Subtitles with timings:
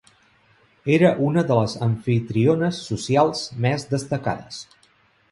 [0.93, 4.59] Era una de les amfitriones socials més destacades.